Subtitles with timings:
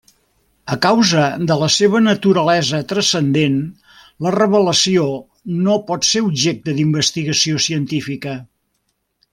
[0.75, 3.59] A causa de la seva naturalesa transcendent,
[4.27, 5.07] la revelació
[5.69, 8.39] no pot ser objecte d'investigació científica.